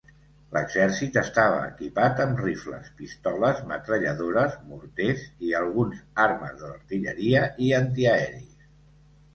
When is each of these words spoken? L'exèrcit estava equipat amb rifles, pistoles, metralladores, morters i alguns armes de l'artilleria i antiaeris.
L'exèrcit 0.55 1.17
estava 1.21 1.59
equipat 1.65 2.21
amb 2.25 2.41
rifles, 2.45 2.89
pistoles, 3.01 3.61
metralladores, 3.73 4.57
morters 4.73 5.29
i 5.51 5.55
alguns 5.61 6.03
armes 6.27 6.59
de 6.65 6.73
l'artilleria 6.73 7.47
i 7.69 7.71
antiaeris. 7.85 8.71